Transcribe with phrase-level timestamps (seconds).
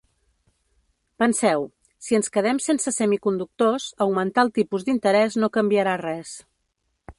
[1.23, 1.65] Penseu:
[2.05, 6.37] si ens quedem sense semiconductors, augmentar els tipus d’interès no canviarà res.